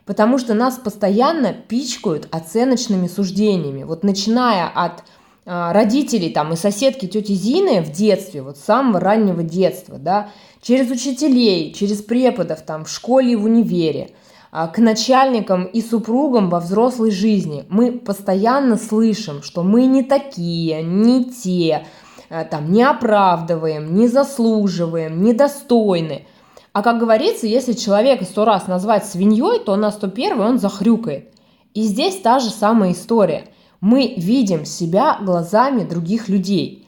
Потому 0.07 0.39
что 0.39 0.55
нас 0.55 0.77
постоянно 0.77 1.53
пичкают 1.53 2.29
оценочными 2.31 3.07
суждениями. 3.09 3.83
Вот 3.83 4.05
начиная 4.05 4.69
от 4.69 5.03
родителей 5.45 6.31
там 6.31 6.53
и 6.53 6.57
соседки 6.57 7.07
тети 7.07 7.33
Зины 7.33 7.81
в 7.81 7.93
детстве, 7.93 8.43
вот 8.43 8.57
с 8.57 8.65
самого 8.65 8.99
раннего 8.99 9.43
детства, 9.43 9.97
да, 9.99 10.31
через 10.61 10.91
учителей, 10.91 11.73
через 11.73 12.03
преподов 12.03 12.63
там 12.63 12.85
в 12.85 12.91
школе 12.91 13.33
и 13.33 13.37
в 13.37 13.45
универе, 13.45 14.11
к 14.51 14.79
начальникам 14.79 15.65
и 15.65 15.83
супругам 15.83 16.51
во 16.51 16.61
взрослой 16.61 17.11
жизни. 17.11 17.65
Мы 17.69 17.93
постоянно 17.93 18.77
слышим, 18.77 19.43
что 19.43 19.63
мы 19.63 19.87
не 19.87 20.03
такие, 20.03 20.83
не 20.83 21.25
те, 21.25 21.87
а, 22.31 22.45
там, 22.45 22.73
не 22.73 22.83
оправдываем, 22.83 23.95
не 23.95 24.09
заслуживаем, 24.09 25.23
недостойны. 25.23 26.27
А 26.73 26.83
как 26.83 26.99
говорится, 26.99 27.47
если 27.47 27.73
человека 27.73 28.25
сто 28.25 28.45
раз 28.45 28.67
назвать 28.67 29.07
свиньей, 29.07 29.61
то 29.61 29.77
на 29.77 29.91
сто 29.91 30.09
первый 30.09 30.47
он 30.47 30.59
захрюкает. 30.59 31.33
И 31.75 31.83
здесь 31.83 32.21
та 32.21 32.39
же 32.39 32.51
самая 32.51 32.93
история– 32.93 33.49
мы 33.81 34.15
видим 34.17 34.65
себя 34.65 35.19
глазами 35.23 35.85
других 35.85 36.29
людей. 36.29 36.87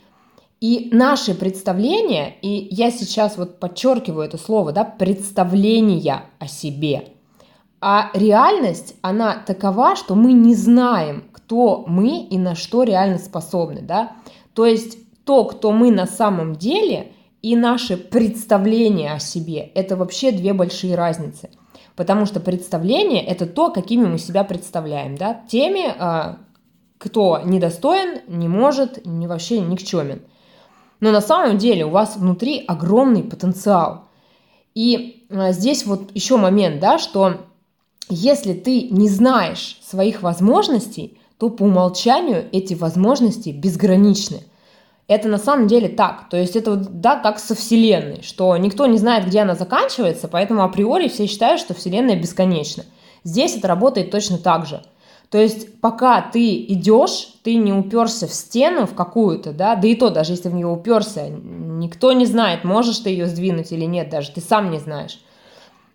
И 0.61 0.89
наши 0.91 1.35
представления, 1.35 2.35
и 2.43 2.69
я 2.73 2.91
сейчас 2.91 3.37
вот 3.37 3.61
подчеркиваю 3.61 4.27
это 4.27 4.39
слово, 4.39 4.73
да, 4.73 4.85
представления 4.85 6.25
о 6.41 6.49
себе. 6.49 7.13
А 7.81 8.11
реальность, 8.15 8.97
она 9.03 9.37
такова, 9.37 9.95
что 9.95 10.15
мы 10.15 10.33
не 10.33 10.55
знаем, 10.55 11.25
кто 11.33 11.85
мы 11.87 12.23
и 12.23 12.37
на 12.37 12.55
что 12.55 12.83
реально 12.83 13.19
способны, 13.19 13.83
да. 13.83 14.13
То 14.55 14.67
есть 14.67 14.99
то, 15.25 15.45
кто 15.45 15.71
мы 15.71 15.93
на 15.93 16.07
самом 16.07 16.57
деле, 16.57 17.13
и 17.41 17.55
наши 17.57 17.97
представления 17.97 19.13
о 19.13 19.21
себе, 19.21 19.71
это 19.75 19.97
вообще 19.97 20.33
две 20.33 20.53
большие 20.53 20.97
разницы. 20.97 21.51
Потому 21.95 22.27
что 22.27 22.41
представление– 22.41 23.25
это 23.27 23.47
то, 23.47 23.71
какими 23.71 24.07
мы 24.07 24.19
себя 24.19 24.45
представляем, 24.45 25.17
да, 25.17 25.43
теми, 25.49 25.85
а, 25.99 26.39
кто 26.99 27.41
недостоин, 27.45 28.21
не 28.27 28.49
может, 28.49 29.05
не 29.07 29.27
вообще 29.27 29.61
никчемен. 29.61 30.23
Но 31.01 31.13
на 31.13 31.21
самом 31.21 31.59
деле 31.59 31.85
у 31.85 31.91
вас 31.91 32.17
внутри 32.17 32.65
огромный 32.67 33.23
потенциал. 33.23 34.09
И 34.75 35.27
а, 35.31 35.53
здесь 35.53 35.87
вот 35.87 36.11
еще 36.15 36.37
момент, 36.37 36.81
да, 36.81 36.99
что 36.99 37.49
если 38.09 38.53
ты 38.53 38.89
не 38.91 39.09
знаешь 39.09 39.79
своих 39.83 40.23
возможностей, 40.23 41.19
то 41.39 41.51
по 41.51 41.65
умолчанию 41.65 42.47
эти 42.53 42.75
возможности 42.75 43.51
безграничны. 43.51 44.43
Это 45.07 45.29
на 45.29 45.39
самом 45.39 45.69
деле 45.69 45.89
так. 45.89 46.29
То 46.29 46.37
есть 46.37 46.57
это 46.57 46.73
вот, 46.73 47.01
да, 47.01 47.17
как 47.17 47.39
со 47.39 47.55
Вселенной, 47.55 48.23
что 48.23 48.57
никто 48.57 48.87
не 48.87 48.99
знает, 48.99 49.27
где 49.27 49.41
она 49.41 49.55
заканчивается, 49.55 50.29
поэтому 50.29 50.63
априори 50.63 51.09
все 51.09 51.27
считают, 51.27 51.61
что 51.61 51.75
Вселенная 51.75 52.21
бесконечна. 52.21 52.85
Здесь 53.25 53.57
это 53.57 53.69
работает 53.69 54.11
точно 54.11 54.39
так 54.39 54.67
же– 54.67 54.83
то 55.31 55.37
есть 55.37 55.81
пока 55.81 56.23
ты 56.23 56.57
идешь, 56.57 57.35
ты 57.43 57.57
не 57.57 57.73
уперся 57.73 58.27
в 58.27 58.33
стену 58.33 58.87
в 58.87 58.95
какую-то, 58.95 59.53
да, 59.53 59.77
да 59.77 59.87
и 59.87 59.95
то, 59.95 60.09
даже 60.09 60.33
если 60.33 60.49
в 60.49 60.55
нее 60.55 60.67
уперся, 60.67 61.29
никто 61.29 62.13
не 62.13 62.25
знает, 62.25 62.65
можешь 62.65 62.99
ты 62.99 63.11
ее 63.11 63.27
сдвинуть 63.27 63.71
или 63.71 63.85
нет, 63.85 64.09
даже 64.09 64.31
ты 64.31 64.41
сам 64.41 64.71
не 64.71 64.79
знаешь. 64.79 65.21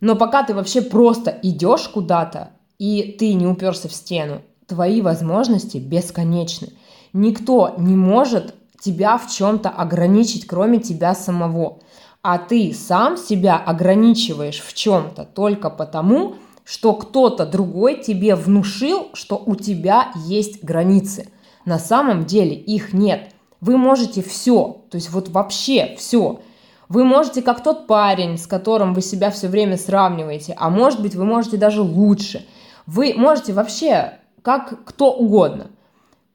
Но 0.04 0.18
пока 0.18 0.44
ты 0.44 0.54
вообще 0.54 0.82
просто 0.82 1.32
идешь 1.44 1.88
куда-то, 1.88 2.50
и 2.78 3.16
ты 3.18 3.34
не 3.36 3.48
уперся 3.48 3.88
в 3.88 3.94
стену, 3.94 4.42
твои 4.68 5.00
возможности 5.00 5.78
бесконечны. 5.78 6.74
Никто 7.14 7.74
не 7.78 7.96
может 7.96 8.54
тебя 8.82 9.18
в 9.18 9.32
чем-то 9.32 9.70
ограничить, 9.70 10.46
кроме 10.46 10.80
тебя 10.80 11.16
самого. 11.16 11.80
А 12.22 12.38
ты 12.38 12.74
сам 12.74 13.16
себя 13.16 13.56
ограничиваешь 13.56 14.60
в 14.60 14.74
чем-то 14.74 15.24
только 15.24 15.70
потому, 15.70 16.36
что 16.66 16.96
кто-то 16.96 17.46
другой 17.46 18.04
тебе 18.04 18.36
внушил, 18.36 19.08
что 19.14 19.42
у 19.46 19.56
тебя 19.56 20.12
есть 20.26 20.66
границы. 20.66 21.30
На 21.64 21.80
самом 21.80 22.26
деле 22.26 22.56
их 22.56 22.92
нет. 22.92 23.30
Вы 23.62 23.78
можете 23.78 24.22
все, 24.22 24.84
то 24.92 24.96
есть 24.96 25.12
вот 25.12 25.30
вообще 25.30 25.96
все. 25.98 26.42
Вы 26.90 27.04
можете 27.04 27.42
как 27.42 27.64
тот 27.64 27.88
парень, 27.88 28.38
с 28.38 28.48
которым 28.48 28.94
вы 28.94 29.02
себя 29.02 29.32
все 29.32 29.48
время 29.48 29.78
сравниваете, 29.78 30.56
а 30.58 30.70
может 30.70 31.02
быть 31.02 31.16
вы 31.16 31.26
можете 31.26 31.58
даже 31.58 31.82
лучше. 31.82 32.46
Вы 32.86 33.14
можете 33.16 33.54
вообще 33.54 34.20
как 34.42 34.84
кто 34.86 35.12
угодно. 35.12 35.68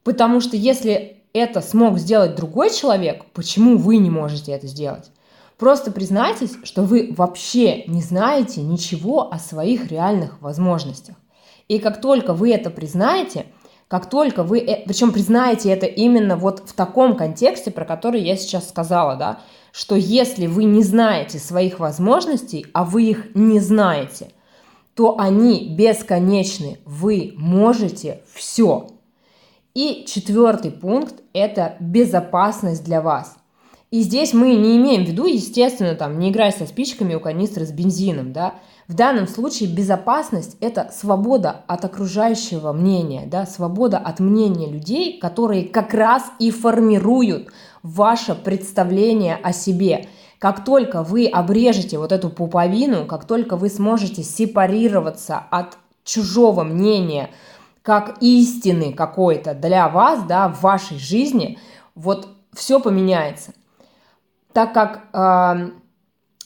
Потому 0.03 0.41
что 0.41 0.57
если 0.57 1.17
это 1.33 1.61
смог 1.61 1.99
сделать 1.99 2.35
другой 2.35 2.71
человек, 2.71 3.25
почему 3.33 3.77
вы 3.77 3.97
не 3.97 4.09
можете 4.09 4.51
это 4.51 4.67
сделать? 4.67 5.11
Просто 5.57 5.91
признайтесь, 5.91 6.55
что 6.63 6.83
вы 6.83 7.13
вообще 7.15 7.83
не 7.85 8.01
знаете 8.01 8.61
ничего 8.61 9.31
о 9.31 9.37
своих 9.39 9.91
реальных 9.91 10.41
возможностях. 10.41 11.15
И 11.67 11.79
как 11.79 12.01
только 12.01 12.33
вы 12.33 12.51
это 12.51 12.69
признаете, 12.69 13.45
как 13.89 14.09
только 14.09 14.43
вы, 14.43 14.59
э, 14.59 14.85
причем 14.85 15.11
признаете 15.11 15.69
это 15.69 15.85
именно 15.85 16.37
вот 16.37 16.63
в 16.65 16.73
таком 16.73 17.15
контексте, 17.17 17.71
про 17.71 17.85
который 17.85 18.21
я 18.21 18.37
сейчас 18.37 18.69
сказала, 18.69 19.15
да, 19.15 19.39
что 19.71 19.95
если 19.95 20.47
вы 20.47 20.63
не 20.63 20.83
знаете 20.83 21.39
своих 21.39 21.79
возможностей, 21.79 22.65
а 22.73 22.83
вы 22.83 23.03
их 23.03 23.35
не 23.35 23.59
знаете, 23.59 24.31
то 24.95 25.17
они 25.19 25.69
бесконечны, 25.69 26.79
вы 26.85 27.33
можете 27.37 28.21
все. 28.33 28.87
И 29.73 30.05
четвертый 30.07 30.71
пункт– 30.71 31.21
это 31.33 31.77
безопасность 31.79 32.83
для 32.83 33.01
вас. 33.01 33.37
И 33.91 34.01
здесь 34.01 34.33
мы 34.33 34.55
не 34.55 34.77
имеем 34.77 35.03
в 35.03 35.07
виду, 35.07 35.25
естественно, 35.25 35.95
там, 35.95 36.19
не 36.19 36.29
играй 36.29 36.51
со 36.51 36.67
спичками 36.67 37.15
у 37.15 37.19
канистры 37.19 37.65
с 37.65 37.71
бензином, 37.71 38.33
да. 38.33 38.55
В 38.87 38.93
данном 38.93 39.27
случае 39.27 39.69
безопасность– 39.69 40.57
это 40.61 40.91
свобода 40.93 41.63
от 41.67 41.85
окружающего 41.85 42.71
мнения, 42.71 43.23
да, 43.25 43.45
свобода 43.45 43.97
от 43.97 44.19
мнения 44.19 44.69
людей, 44.69 45.19
которые 45.19 45.63
как 45.63 45.93
раз 45.93 46.23
и 46.39 46.51
формируют 46.51 47.49
ваше 47.83 48.35
представление 48.35 49.35
о 49.35 49.53
себе. 49.53 50.07
Как 50.39 50.63
только 50.63 51.03
вы 51.03 51.27
обрежете 51.27 51.97
вот 51.97 52.11
эту 52.11 52.29
пуповину, 52.29 53.05
как 53.05 53.25
только 53.25 53.57
вы 53.57 53.69
сможете 53.69 54.23
сепарироваться 54.23 55.43
от 55.49 55.77
чужого 56.03 56.63
мнения, 56.63 57.29
как 57.81 58.17
истины 58.21 58.93
какой-то 58.93 59.53
для 59.53 59.89
вас, 59.89 60.23
да, 60.23 60.47
в 60.49 60.61
вашей 60.61 60.97
жизни, 60.97 61.59
вот 61.95 62.27
все 62.53 62.79
поменяется 62.79 63.53
так 64.53 64.73
как 64.73 65.03
э, 65.13 65.71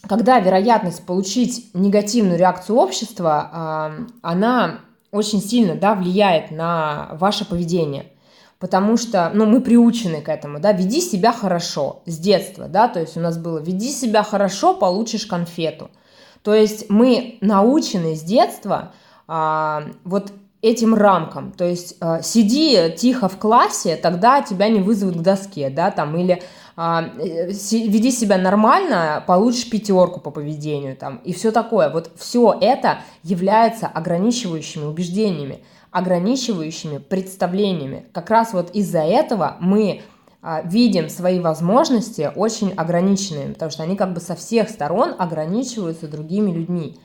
когда 0.07 0.39
вероятность 0.39 1.05
получить 1.05 1.73
негативную 1.73 2.37
реакцию 2.37 2.77
общества, 2.77 3.49
э, 3.51 4.05
она 4.21 4.81
очень 5.11 5.41
сильно 5.41 5.75
да, 5.75 5.95
влияет 5.95 6.51
на 6.51 7.09
ваше 7.13 7.45
поведение. 7.45 8.11
Потому 8.63 8.95
что, 8.95 9.29
ну, 9.33 9.45
мы 9.45 9.59
приучены 9.59 10.21
к 10.21 10.29
этому, 10.29 10.57
да, 10.57 10.71
веди 10.71 11.01
себя 11.01 11.33
хорошо 11.33 12.01
с 12.05 12.17
детства, 12.17 12.69
да, 12.69 12.87
то 12.87 13.01
есть 13.01 13.17
у 13.17 13.19
нас 13.19 13.37
было 13.37 13.59
веди 13.59 13.89
себя 13.89 14.23
хорошо, 14.23 14.73
получишь 14.73 15.25
конфету. 15.25 15.91
То 16.43 16.53
есть 16.53 16.89
мы 16.89 17.39
научены 17.41 18.15
с 18.15 18.21
детства 18.21 18.93
а, 19.27 19.83
вот 20.05 20.31
этим 20.61 20.95
рамкам. 20.95 21.51
То 21.51 21.65
есть 21.65 21.97
э, 21.99 22.21
сиди 22.23 22.89
тихо 22.95 23.27
в 23.27 23.37
классе, 23.37 23.97
тогда 23.97 24.41
тебя 24.41 24.69
не 24.69 24.79
вызовут 24.79 25.17
к 25.17 25.21
доске, 25.21 25.69
да, 25.69 25.91
там, 25.91 26.15
или 26.15 26.41
а, 26.77 27.03
э, 27.19 27.47
веди 27.49 28.11
себя 28.11 28.37
нормально, 28.37 29.21
получишь 29.27 29.69
пятерку 29.69 30.21
по 30.21 30.31
поведению, 30.31 30.95
там, 30.95 31.17
и 31.25 31.33
все 31.33 31.51
такое. 31.51 31.89
Вот 31.89 32.11
все 32.15 32.57
это 32.61 32.99
является 33.23 33.87
ограничивающими 33.87 34.85
убеждениями, 34.85 35.65
ограничивающими 35.93 36.97
представлениями. 36.97 38.07
Как 38.11 38.29
раз 38.29 38.53
вот 38.53 38.71
из-за 38.71 39.03
этого 39.03 39.57
мы 39.61 40.01
а, 40.41 40.61
видим 40.61 41.07
свои 41.09 41.39
возможности 41.39 42.31
очень 42.35 42.73
ограниченными, 42.73 43.53
потому 43.53 43.71
что 43.71 43.83
они 43.83 43.95
как 43.95 44.13
бы 44.13 44.19
со 44.19 44.35
всех 44.35 44.69
сторон 44.69 45.15
ограничиваются 45.17 46.07
другими 46.07 46.51
людьми. 46.51 46.97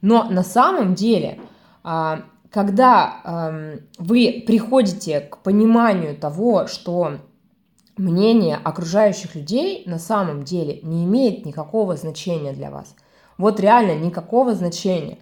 Но 0.00 0.24
на 0.24 0.42
самом 0.42 0.94
деле 0.94 1.38
а, 1.84 2.22
когда 2.50 3.20
э, 3.22 3.78
вы 3.98 4.42
приходите 4.46 5.20
к 5.20 5.38
пониманию 5.38 6.16
того, 6.16 6.66
что 6.66 7.18
мнение 7.96 8.56
окружающих 8.56 9.34
людей 9.34 9.84
на 9.86 9.98
самом 9.98 10.42
деле 10.42 10.80
не 10.82 11.04
имеет 11.04 11.46
никакого 11.46 11.96
значения 11.96 12.52
для 12.52 12.70
вас. 12.70 12.94
Вот 13.38 13.60
реально 13.60 13.94
никакого 13.94 14.54
значения. 14.54 15.18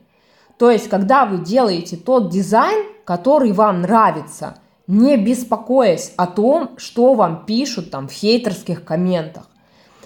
То 0.58 0.70
есть, 0.70 0.88
когда 0.88 1.26
вы 1.26 1.44
делаете 1.44 1.96
тот 1.96 2.30
дизайн, 2.30 2.86
который 3.08 3.52
вам 3.52 3.80
нравится, 3.80 4.58
не 4.86 5.16
беспокоясь 5.16 6.12
о 6.18 6.26
том, 6.26 6.72
что 6.76 7.14
вам 7.14 7.46
пишут 7.46 7.90
там 7.90 8.06
в 8.06 8.12
хейтерских 8.12 8.84
комментах, 8.84 9.44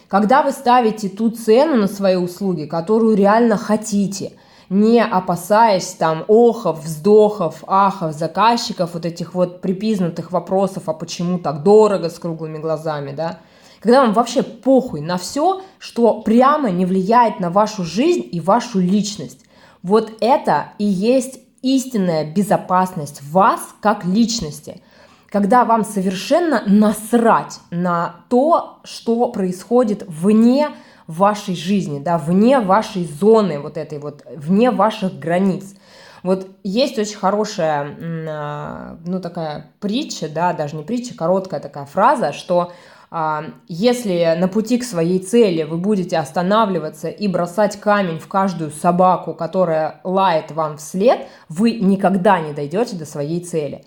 Когда 0.06 0.44
вы 0.44 0.52
ставите 0.52 1.09
ту 1.09 1.30
цену 1.30 1.78
на 1.78 1.88
свои 1.88 2.14
услуги, 2.14 2.66
которую 2.66 3.16
реально 3.16 3.56
хотите, 3.56 4.35
не 4.68 5.02
опасаясь 5.02 5.94
там 5.94 6.25
охов, 6.28 6.85
вздохов, 6.85 7.64
ахов, 7.66 8.12
заказчиков, 8.12 8.94
вот 8.94 9.04
этих 9.04 9.35
вот 9.35 9.61
припизнутых 9.62 10.30
вопросов, 10.30 10.85
а 10.87 10.92
почему 10.92 11.40
так 11.40 11.64
дорого 11.64 12.09
с 12.09 12.21
круглыми 12.21 12.59
глазами, 12.59 13.11
да, 13.11 13.40
когда 13.80 14.02
вам 14.02 14.12
вообще 14.12 14.44
похуй 14.44 15.00
на 15.00 15.18
все, 15.18 15.61
что 15.80 16.21
прямо 16.21 16.71
не 16.71 16.87
влияет 16.87 17.40
на 17.40 17.50
вашу 17.50 17.82
жизнь 17.82 18.28
и 18.30 18.38
вашу 18.38 18.78
личность. 18.78 19.40
Вот 19.82 20.12
это 20.21 20.75
и 20.78 20.85
есть 20.85 21.40
истинная 21.62 22.31
безопасность 22.31 23.23
вас 23.31 23.61
как 23.81 24.04
личности. 24.04 24.83
Когда 25.31 25.64
вам 25.64 25.85
совершенно 25.85 26.62
насрать 26.66 27.61
на 27.71 28.16
то, 28.28 28.81
что 28.85 29.28
происходит 29.28 30.04
вне 30.07 30.69
вашей 31.07 31.57
жизни, 31.57 31.99
да, 31.99 32.19
вне 32.19 32.61
вашей 32.61 33.04
зоны 33.04 33.59
вот 33.59 33.76
этой 33.76 33.99
вот, 33.99 34.25
вне 34.35 34.71
ваших 34.71 35.19
границ. 35.19 35.75
Вот 36.23 36.47
есть 36.62 36.99
очень 36.99 37.16
хорошая, 37.16 37.97
а, 38.28 38.99
ну, 39.04 39.21
такая 39.21 39.73
притча, 39.81 40.28
да, 40.28 40.52
даже 40.52 40.76
не 40.76 40.85
притча, 40.85 41.16
короткая 41.16 41.61
такая 41.61 41.85
фраза, 41.85 42.33
что 42.33 42.73
если 43.69 44.37
на 44.38 44.49
пути 44.49 44.78
к 44.78 44.85
своей 44.85 45.19
цели 45.19 45.64
вы 45.64 45.76
будете 45.76 46.16
останавливаться 46.16 47.09
и 47.09 47.28
бросать 47.28 47.78
камень 47.78 48.19
в 48.19 48.26
каждую 48.26 48.71
собаку, 48.71 49.35
которая 49.35 50.00
лает 50.02 50.50
вам 50.50 50.78
вслед, 50.78 51.26
вы 51.50 51.73
никогда 51.73 52.40
не 52.40 52.54
дойдете 52.54 52.97
до 52.97 53.04
своей 53.04 53.40
цели. 53.40 53.85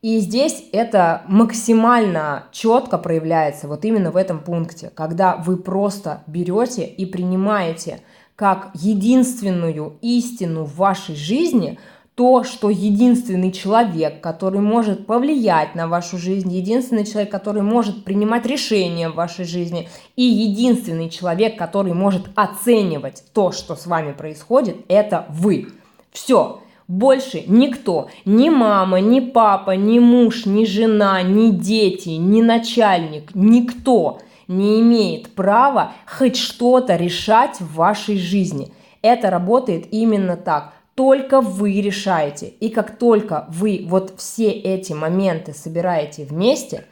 И 0.00 0.18
здесь 0.18 0.64
это 0.72 1.22
максимально 1.26 2.44
четко 2.52 2.98
проявляется 2.98 3.66
вот 3.66 3.84
именно 3.84 4.12
в 4.12 4.16
этом 4.16 4.40
пункте, 4.40 4.92
когда 4.94 5.36
вы 5.36 5.56
просто 5.56 6.22
берете 6.28 6.84
и 6.84 7.04
принимаете 7.04 8.00
как 8.36 8.70
единственную 8.74 9.98
истину 10.00 10.64
в 10.64 10.76
вашей 10.76 11.16
жизни– 11.16 11.80
то, 12.14 12.44
что 12.44 12.68
единственный 12.68 13.52
человек, 13.52 14.20
который 14.20 14.60
может 14.60 15.06
повлиять 15.06 15.74
на 15.74 15.88
вашу 15.88 16.18
жизнь, 16.18 16.52
единственный 16.52 17.06
человек, 17.06 17.30
который 17.30 17.62
может 17.62 18.04
принимать 18.04 18.44
решения 18.44 19.08
в 19.08 19.14
вашей 19.14 19.46
жизни, 19.46 19.88
и 20.16 20.22
единственный 20.22 21.08
человек, 21.08 21.56
который 21.56 21.94
может 21.94 22.24
оценивать 22.34 23.24
то, 23.32 23.50
что 23.50 23.76
с 23.76 23.86
вами 23.86 24.12
происходит, 24.12 24.76
это 24.88 25.26
вы. 25.30 25.68
Все. 26.10 26.60
Больше 26.86 27.44
никто, 27.46 28.08
ни 28.26 28.50
мама, 28.50 29.00
ни 29.00 29.20
папа, 29.20 29.70
ни 29.70 29.98
муж, 29.98 30.44
ни 30.44 30.66
жена, 30.66 31.22
ни 31.22 31.50
дети, 31.50 32.10
ни 32.10 32.42
начальник, 32.42 33.34
никто 33.34 34.18
не 34.46 34.80
имеет 34.80 35.34
права 35.34 35.92
хоть 36.06 36.36
что-то 36.36 36.96
решать 36.96 37.60
в 37.60 37.76
вашей 37.76 38.18
жизни. 38.18 38.72
Это 39.00 39.30
работает 39.30 39.86
именно 39.90 40.36
так 40.36 40.74
только 40.94 41.40
вы 41.40 41.80
решаете. 41.80 42.46
И 42.46 42.68
как 42.68 42.98
только 42.98 43.46
вы 43.48 43.84
вот 43.88 44.14
все 44.16 44.50
эти 44.50 44.92
моменты 44.92 45.52
собираете 45.54 46.24
вместе, 46.24 46.84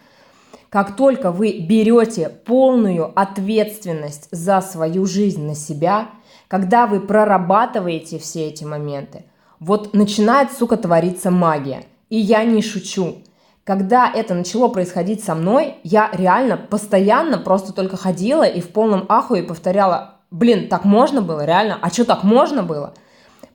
как 0.71 0.97
только 0.97 1.33
вы 1.33 1.59
берете 1.59 2.29
полную 2.29 3.13
ответственность 3.19 4.29
за 4.31 4.61
свою 4.61 5.05
жизнь 5.05 5.45
на 5.45 5.55
себя, 5.55 6.11
когда 6.49 6.87
вы 6.87 7.01
прорабатываете 7.01 8.19
все 8.19 8.49
эти 8.49 8.65
моменты, 8.65 9.25
вот 9.59 9.95
начинает, 9.95 10.53
сука, 10.53 10.77
твориться 10.77 11.31
магия. 11.31 11.85
И 12.09 12.17
я 12.17 12.45
не 12.45 12.63
шучу. 12.63 13.19
Когда 13.65 14.11
это 14.11 14.35
начало 14.35 14.69
происходить 14.69 15.23
со 15.23 15.35
мной, 15.35 15.77
я 15.85 16.11
реально 16.13 16.57
постоянно 16.57 17.39
просто 17.39 17.73
только 17.73 17.97
ходила 17.97 18.43
и 18.43 18.61
в 18.61 18.71
полном 18.71 19.05
ахуе 19.09 19.43
повторяла, 19.43 20.17
блин, 20.31 20.69
так 20.69 20.85
можно 20.85 21.21
было, 21.21 21.45
реально, 21.45 21.79
а 21.81 21.91
что 21.91 22.05
так 22.05 22.25
можно 22.25 22.63
было? 22.63 22.95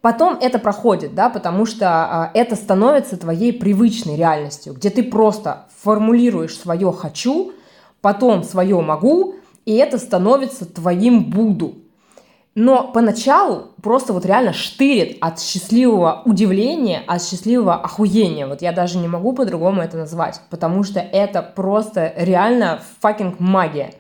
Потом 0.06 0.38
это 0.40 0.60
проходит, 0.60 1.16
да, 1.16 1.32
потому 1.32 1.66
что 1.66 1.88
а, 1.88 2.32
это 2.36 2.56
становится 2.56 3.18
твоей 3.18 3.52
привычной 3.52 4.16
реальностью, 4.16 4.76
где 4.76 4.92
ты 4.92 5.02
просто 5.02 5.66
формулируешь 5.82 6.56
свое 6.56 6.92
«хочу», 6.92 7.54
потом 8.02 8.44
свое 8.44 8.80
«могу», 8.82 9.34
и 9.66 9.74
это 9.74 9.98
становится 9.98 10.72
твоим 10.72 11.24
«буду». 11.32 11.78
Но 12.54 12.92
поначалу 12.92 13.70
просто 13.82 14.14
вот 14.14 14.28
реально 14.28 14.54
штырит 14.54 15.18
от 15.22 15.42
счастливого 15.42 16.22
удивления, 16.26 17.02
от 17.08 17.24
счастливого 17.24 17.74
охуения. 17.74 18.46
Вот 18.46 18.62
я 18.62 18.74
даже 18.74 19.00
не 19.00 19.08
могу 19.08 19.34
по-другому 19.34 19.82
это 19.82 19.98
назвать, 19.98 20.40
потому 20.52 20.84
что 20.84 21.00
это 21.00 21.42
просто 21.42 22.14
реально 22.16 22.80
fucking 23.00 23.40
магия. 23.40 23.96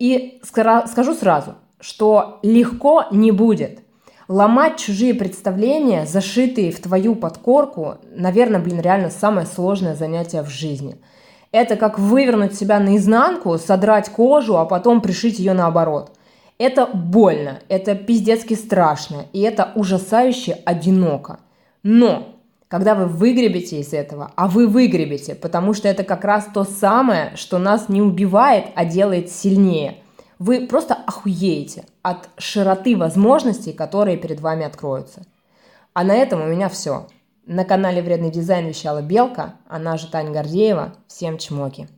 И 0.00 0.40
скажу 0.42 1.14
сразу, 1.14 1.54
что 1.78 2.40
легко 2.42 3.04
не 3.12 3.30
будет. 3.30 3.83
Ломать 4.28 4.78
чужие 4.78 5.12
представления, 5.12 6.06
зашитые 6.06 6.72
в 6.72 6.80
твою 6.80 7.14
подкорку, 7.14 7.96
наверное, 8.10 8.58
блин, 8.58 8.80
реально 8.80 9.10
самое 9.10 9.46
сложное 9.46 9.94
занятие 9.94 10.42
в 10.42 10.48
жизни. 10.48 10.96
Это 11.52 11.76
как 11.76 11.98
вывернуть 11.98 12.54
себя 12.54 12.80
наизнанку, 12.80 13.58
содрать 13.58 14.08
кожу, 14.08 14.56
а 14.56 14.64
потом 14.64 15.02
пришить 15.02 15.38
ее 15.38 15.52
наоборот. 15.52 16.12
Это 16.56 16.86
больно, 16.86 17.58
это 17.68 17.94
пиздецки 17.94 18.54
страшно, 18.54 19.26
и 19.34 19.40
это 19.40 19.72
ужасающе 19.74 20.58
одиноко. 20.64 21.40
Но 21.82 22.28
когда 22.68 22.94
вы 22.94 23.06
выгребете 23.06 23.80
из 23.80 23.92
этого, 23.92 24.32
а 24.36 24.48
вы 24.48 24.66
выгребете, 24.66 25.34
потому 25.34 25.74
что 25.74 25.86
это 25.86 26.02
как 26.02 26.24
раз 26.24 26.48
то 26.52 26.64
самое, 26.64 27.32
что 27.36 27.58
нас 27.58 27.90
не 27.90 28.00
убивает, 28.00 28.66
а 28.74 28.86
делает 28.86 29.30
сильнее– 29.30 29.98
вы 30.38 30.66
просто 30.66 30.94
охуеете 30.94 31.86
от 32.02 32.28
широты 32.38 32.96
возможностей, 32.96 33.72
которые 33.72 34.16
перед 34.16 34.40
вами 34.40 34.64
откроются. 34.64 35.22
А 35.92 36.04
на 36.04 36.14
этом 36.14 36.42
у 36.42 36.46
меня 36.46 36.68
все. 36.68 37.06
На 37.46 37.64
канале 37.64 38.02
«Вредный 38.02 38.30
дизайн» 38.30 38.66
вещала 38.66 39.02
Белка, 39.02 39.54
она 39.68 39.96
же 39.96 40.08
Таня 40.08 40.32
Гордеева. 40.32 40.94
Всем 41.06 41.38
чмоки. 41.38 41.88